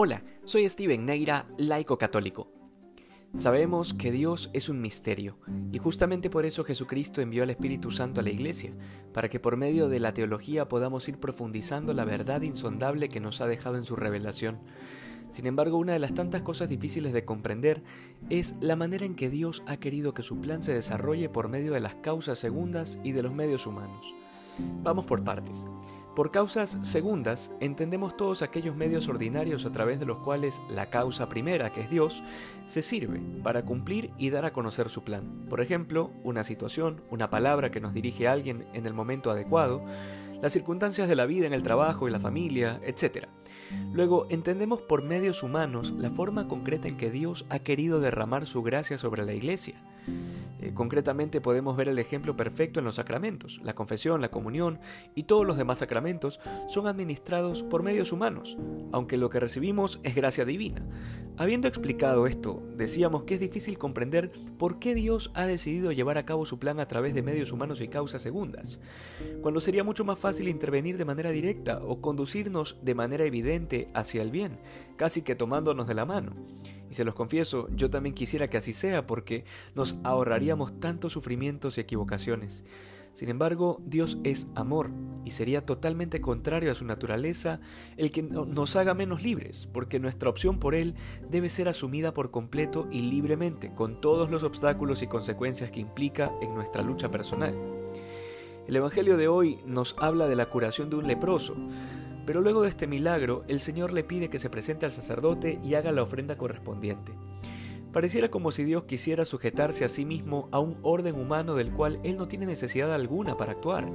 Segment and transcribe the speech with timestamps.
[0.00, 2.52] Hola, soy Steven Neira, laico católico.
[3.34, 5.40] Sabemos que Dios es un misterio,
[5.72, 8.72] y justamente por eso Jesucristo envió al Espíritu Santo a la Iglesia,
[9.12, 13.40] para que por medio de la teología podamos ir profundizando la verdad insondable que nos
[13.40, 14.60] ha dejado en su revelación.
[15.30, 17.82] Sin embargo, una de las tantas cosas difíciles de comprender
[18.30, 21.72] es la manera en que Dios ha querido que su plan se desarrolle por medio
[21.72, 24.14] de las causas segundas y de los medios humanos.
[24.84, 25.66] Vamos por partes.
[26.18, 31.28] Por causas segundas entendemos todos aquellos medios ordinarios a través de los cuales la causa
[31.28, 32.24] primera, que es Dios,
[32.66, 35.46] se sirve para cumplir y dar a conocer su plan.
[35.48, 39.80] Por ejemplo, una situación, una palabra que nos dirige a alguien en el momento adecuado,
[40.42, 43.28] las circunstancias de la vida en el trabajo y la familia, etc.
[43.92, 48.64] Luego entendemos por medios humanos la forma concreta en que Dios ha querido derramar su
[48.64, 49.80] gracia sobre la iglesia.
[50.60, 53.60] Eh, concretamente podemos ver el ejemplo perfecto en los sacramentos.
[53.62, 54.80] La confesión, la comunión
[55.14, 58.56] y todos los demás sacramentos son administrados por medios humanos,
[58.92, 60.84] aunque lo que recibimos es gracia divina.
[61.36, 66.26] Habiendo explicado esto, decíamos que es difícil comprender por qué Dios ha decidido llevar a
[66.26, 68.80] cabo su plan a través de medios humanos y causas segundas,
[69.40, 74.22] cuando sería mucho más fácil intervenir de manera directa o conducirnos de manera evidente hacia
[74.22, 74.58] el bien,
[74.96, 76.32] casi que tomándonos de la mano.
[76.90, 79.44] Y se los confieso, yo también quisiera que así sea porque
[79.74, 82.64] nos ahorraríamos tantos sufrimientos y equivocaciones.
[83.12, 84.90] Sin embargo, Dios es amor
[85.24, 87.58] y sería totalmente contrario a su naturaleza
[87.96, 90.94] el que nos haga menos libres, porque nuestra opción por Él
[91.28, 96.30] debe ser asumida por completo y libremente, con todos los obstáculos y consecuencias que implica
[96.40, 97.56] en nuestra lucha personal.
[98.68, 101.56] El Evangelio de hoy nos habla de la curación de un leproso,
[102.28, 105.76] pero luego de este milagro, el Señor le pide que se presente al sacerdote y
[105.76, 107.14] haga la ofrenda correspondiente.
[107.90, 111.98] Pareciera como si Dios quisiera sujetarse a sí mismo a un orden humano del cual
[112.04, 113.90] Él no tiene necesidad alguna para actuar.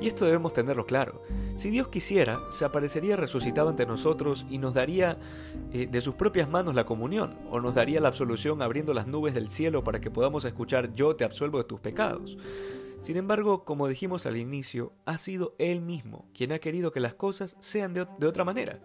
[0.00, 1.24] Y esto debemos tenerlo claro.
[1.56, 5.18] Si Dios quisiera, se aparecería resucitado ante nosotros y nos daría
[5.72, 9.34] eh, de sus propias manos la comunión, o nos daría la absolución abriendo las nubes
[9.34, 12.38] del cielo para que podamos escuchar yo te absuelvo de tus pecados.
[13.06, 17.14] Sin embargo, como dijimos al inicio, ha sido Él mismo quien ha querido que las
[17.14, 18.80] cosas sean de, otra manera.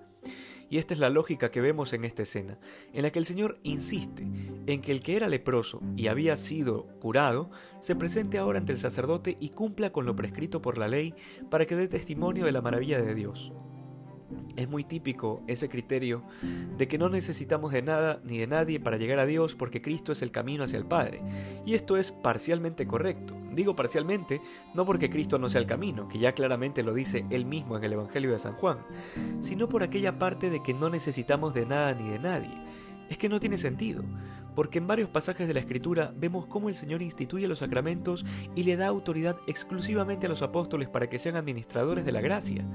[0.69, 2.59] Y esta es la lógica que vemos en esta escena,
[2.93, 4.27] en la que el Señor insiste
[4.67, 7.49] en que el que era leproso y había sido curado,
[7.79, 11.15] se presente ahora ante el sacerdote y cumpla con lo prescrito por la ley
[11.49, 13.51] para que dé testimonio de la maravilla de Dios.
[14.55, 16.23] Es muy típico ese criterio
[16.77, 20.11] de que no necesitamos de nada ni de nadie para llegar a Dios porque Cristo
[20.11, 21.21] es el camino hacia el Padre.
[21.65, 23.37] Y esto es parcialmente correcto.
[23.53, 24.41] Digo parcialmente
[24.73, 27.83] no porque Cristo no sea el camino, que ya claramente lo dice él mismo en
[27.83, 28.79] el Evangelio de San Juan,
[29.41, 32.57] sino por aquella parte de que no necesitamos de nada ni de nadie.
[33.11, 34.05] Es que no tiene sentido,
[34.55, 38.63] porque en varios pasajes de la Escritura vemos cómo el Señor instituye los sacramentos y
[38.63, 42.65] le da autoridad exclusivamente a los apóstoles para que sean administradores de la gracia.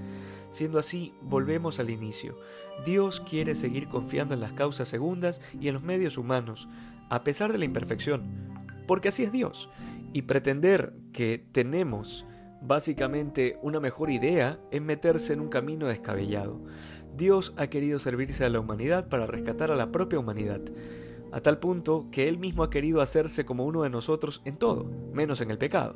[0.51, 2.39] Siendo así, volvemos al inicio.
[2.85, 6.69] Dios quiere seguir confiando en las causas segundas y en los medios humanos,
[7.09, 8.27] a pesar de la imperfección,
[8.87, 9.71] porque así es Dios,
[10.13, 12.27] y pretender que tenemos
[12.61, 16.61] básicamente una mejor idea es meterse en un camino descabellado.
[17.17, 20.61] Dios ha querido servirse a la humanidad para rescatar a la propia humanidad
[21.37, 24.87] a tal punto que Él mismo ha querido hacerse como uno de nosotros en todo,
[25.13, 25.95] menos en el pecado.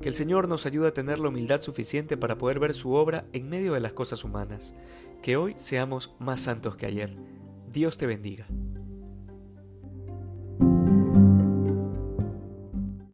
[0.00, 3.24] Que el Señor nos ayude a tener la humildad suficiente para poder ver su obra
[3.32, 4.74] en medio de las cosas humanas.
[5.22, 7.16] Que hoy seamos más santos que ayer.
[7.72, 8.48] Dios te bendiga.